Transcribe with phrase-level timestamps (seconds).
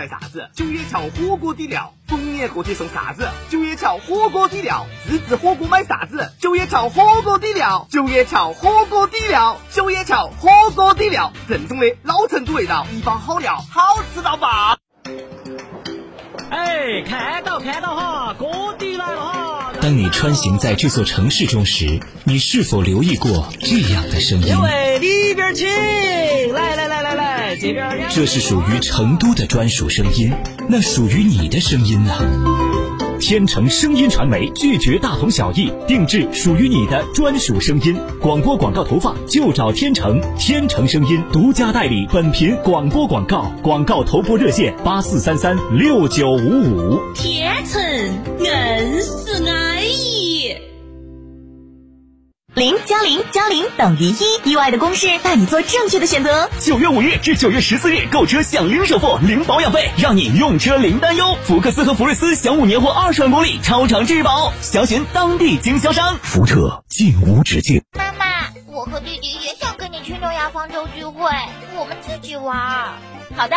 [0.00, 0.48] 带啥子？
[0.54, 3.28] 九叶桥火锅底料，逢年过节送啥子？
[3.50, 6.32] 九叶桥火锅底料，自制火锅买啥子？
[6.40, 14.78] 九叶桥火锅底料，九叶桥火锅底料，九叶桥火锅底料，正宗的老成都味道，一包好料，好吃到爆！
[16.48, 19.72] 哎，看到看到哈，锅底来了哈！
[19.82, 24.48] 当你穿行在这座城市中时，你是否留意过这样的声音？
[24.48, 25.68] 因为里边请，
[26.52, 26.89] 来来来，
[27.60, 28.26] 这。
[28.26, 30.32] 是属于成都的专属声音，
[30.68, 32.12] 那属于你的声音呢？
[33.18, 37.96] 天成声音传媒拒绝大同小异，定制属于你的专属声音。
[38.20, 47.00] 广播广告投放就找天成，天成声音独家代理本频广播广告，广告投播热线八四三三六九五五。
[47.14, 47.82] 天成
[48.38, 48.48] 硬
[49.02, 49.59] 是安
[52.60, 56.50] 零加零加零等于一，意外的公式带你做正确的选择。
[56.58, 61.38] 九月五日至九月十四日购车享零首付、零保养费，让你用车零担忧。
[61.42, 66.18] 福克斯和福睿斯享五年或二十万公里超长质保，详询当地经销商。
[66.22, 67.82] 福特进无止境。
[67.96, 71.30] 妈妈，我和弟弟也想跟你去诺亚方舟聚会，
[71.78, 72.54] 我们自己玩。
[73.34, 73.56] 好的。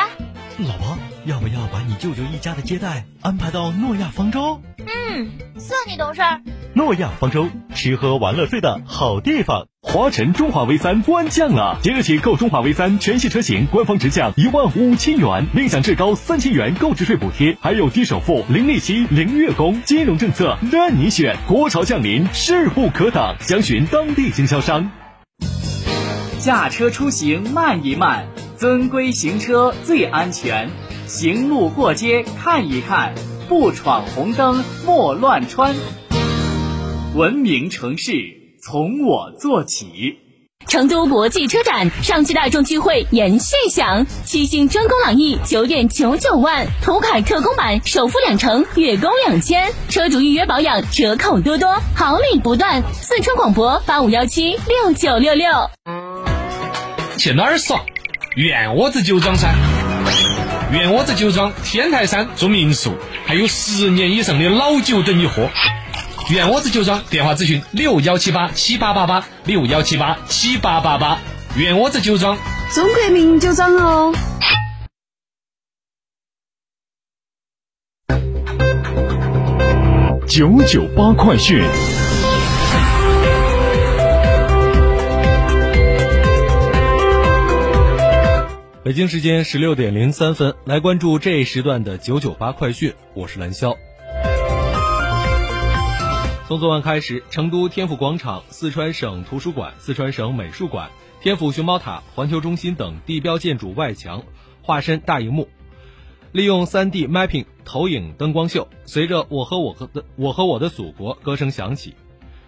[0.60, 4.62] 老婆，要不要把你舅舅一家的接待安排到诺亚方舟？
[4.78, 6.22] 嗯，算你懂事。
[6.76, 9.68] 诺亚方舟，吃喝玩乐睡的好地方。
[9.82, 21.38] 华晨中华 V 三官降了，即日起购中华 V 三全系车型，官方直降一万五千元，另享至高三千元购置税补贴，还有低首付、零利息、零月供，金融政策任你选。
[21.48, 24.90] 国潮降临，势不可挡，详询当地经销商。
[26.40, 28.26] 驾车出行慢一慢。
[28.58, 30.70] 遵规行车最安全，
[31.06, 33.14] 行路过街看一看，
[33.50, 35.76] 不闯红灯莫乱穿。
[37.14, 38.12] 文明城市
[38.60, 40.18] 从我做起。
[40.68, 52.82] 成都国际车展上汽大众聚会延续享，七星专供朗逸九点九九万，途凯特供版首付两成，月供两千，车主预约保养折扣多多，好礼不断。
[52.94, 55.48] 四川广播八五幺七六九六六。
[57.20, 57.86] 去哪儿耍？
[58.36, 59.54] 院窝子酒庄噻，
[60.72, 62.94] 院窝子酒庄天台山住民宿，
[63.28, 65.48] 还有十年以上的老酒等你喝。
[66.30, 71.20] 院窝子酒庄电话咨询六幺七八七八八八六幺七八七八八八。
[71.58, 72.38] 远窝子酒庄，
[72.74, 74.14] 中国名酒庄哦。
[80.28, 81.62] 九九八快讯。
[88.84, 92.94] 北京时间十六点零三分，来关注这一时段的九九八快讯。
[93.14, 93.78] 我是蓝霄。
[96.46, 104.24] 从昨晚开始，成都天府广场、四川省图书馆、四川省美术馆、天府熊猫塔、环球中心等地标建筑外墙
[104.62, 105.48] 化身大荧幕，
[106.34, 108.68] 利用三 D mapping 投影灯光秀。
[108.86, 111.96] 随着“我和我和的我和我的祖国”歌声响起，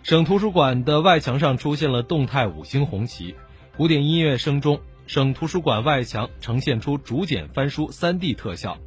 [0.04, 3.34] 省图书馆的外墙上出现了动态五星红旗，
[3.78, 4.82] 古典音乐声中。
[5.08, 8.78] 省图书馆外墙呈现出竹简翻书 3D 特效，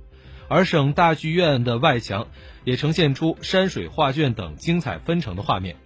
[0.48, 2.26] 而省大剧院的外墙
[2.64, 5.76] 也呈现出山水画卷等精彩纷呈的画面，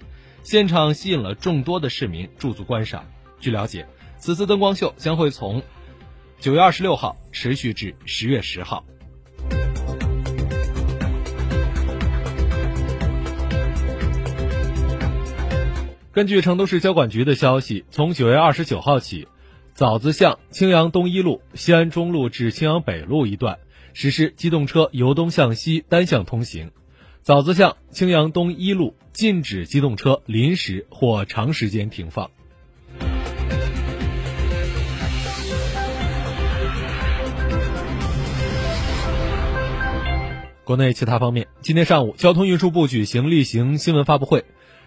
[0.44, 3.04] 现场吸引了众多的市民驻足观赏。
[3.40, 3.86] 据了解，
[4.18, 5.62] 此次灯光秀将会从
[6.38, 8.84] 九月二十六号持续至十月十号。
[16.12, 19.26] 根据成都市交管局的消息，从九月二十九号起。
[19.74, 23.58] 枣子巷青阳东一路西安中路至青阳北路一段
[23.94, 26.70] 实施机动车由东向西单向通行，
[27.22, 32.30] 枣子巷青阳东一路禁止机动车临时或长时间停放。
[40.64, 44.44] 国内其他方面，今天上午，交通运输部举行例行新闻发布会，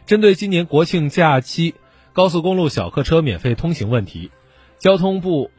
[0.07, 1.75] 针对今年国庆假期
[2.13, 4.31] 高速公路小客车免费通行问题。
[4.79, 5.51] 交通部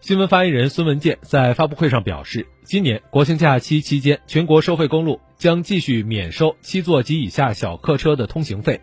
[0.00, 8.80] 新闻发言人孙文健在发布会上表示，今年国庆假期期间，全国收费公路将继续免收七座及以下小客车的通行费，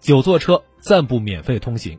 [0.00, 1.98] 九座车暂不免费通行。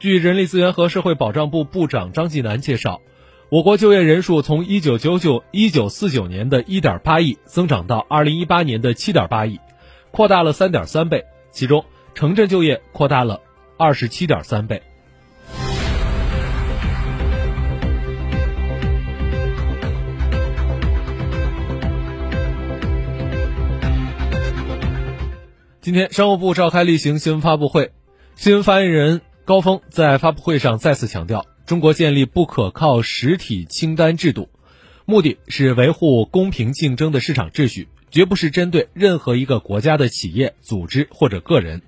[0.00, 3.00] 据人力资源和社会保障部部长张继南介绍，
[3.48, 9.58] 我国就业人数从一九九九一九四九年的一点八亿增长到二零一八年的七点八亿，
[10.12, 11.24] 扩大了三点三倍。
[11.50, 11.84] 其中，
[12.14, 13.40] 城镇就业扩大了
[13.76, 14.80] 二十七点三倍。
[25.80, 27.90] 今天，商务部召开例行新闻发布会，
[28.36, 34.50] 新闻发言人高峰在发布会上再次强调，中国建立不可靠实体清单制度，
[35.06, 41.80] 目的是维护公平竞争的市场秩序，绝不是针对任何一个国家的企业、组织或者个人。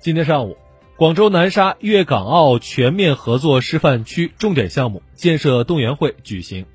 [0.00, 0.56] 今天上午，
[0.98, 6.66] 广州南沙粤港澳全面合作示范区重点项目建设动员会举行，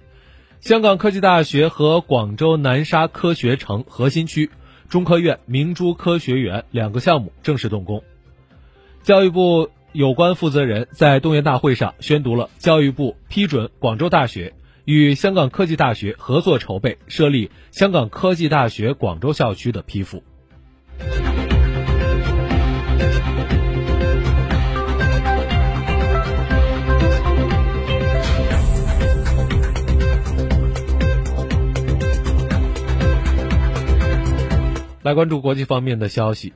[0.61, 4.49] 香港科技大学和广州南沙科学城核心区、
[4.87, 8.01] 中科院明珠科学园两个项目正式动工。
[9.01, 14.53] 教育部有关负责人在动员大会上宣读了教育部批准广州大学
[14.85, 20.23] 与香港科技大学合作筹备设立香港科技大学广州校区的批复。
[35.03, 36.53] 来关注国际方面的消息。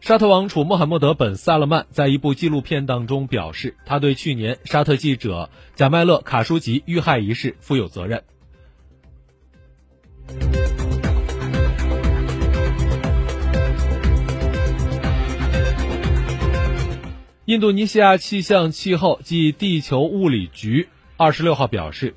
[0.00, 8.22] 沙特王储穆罕默德本萨勒曼在一部纪录片当中表示，他对去年沙特记者贾麦勒卡舒吉遇害一事负有责任。
[17.46, 22.14] 印度尼西亚气象气候及地球物理局二十六号表示，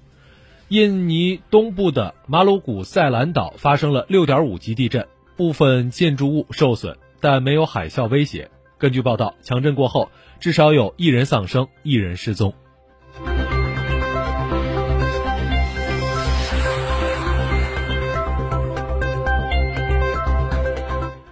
[0.67, 5.07] 印尼东部的马鲁古塞兰岛发生了六点五级地震。
[5.39, 8.51] 部分建筑物受损，但没有海啸威胁。
[8.77, 10.09] 根据报道，强震过后，
[10.41, 12.53] 至少有一人丧生，一人失踪。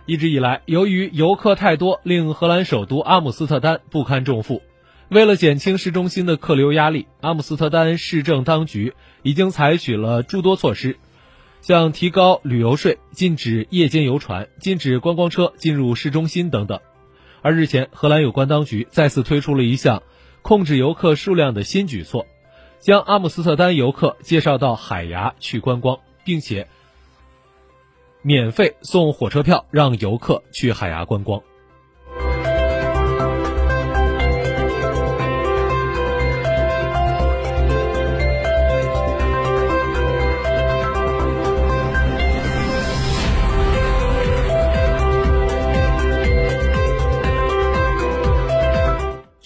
[0.06, 4.62] 一直以来，由于游客太多，令荷兰首都阿姆斯特丹不堪重负。
[5.09, 8.94] 为了减轻市中心的客流压力，阿姆斯特丹市政当局
[9.24, 10.98] 已经采取了诸多措施。
[11.67, 16.79] 像提高旅游税、禁止夜间游船、禁止观光车进入市中心等等。
[17.41, 20.01] 而日前，荷兰有关当局再次推出了一项
[20.41, 22.25] 控制游客数量的新举措，
[22.79, 26.69] 将阿姆斯特丹游客介绍到海牙去观光，并且
[28.21, 31.43] 免费送火车票让游客去海牙观光。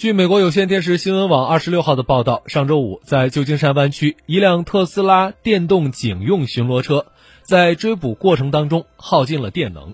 [0.02, 7.06] 据美国有线电视新闻网二十六号的报道，上周五在旧金山湾区，一辆特斯拉电动警用巡逻车
[7.44, 9.94] 在追捕过程当中耗尽了电能，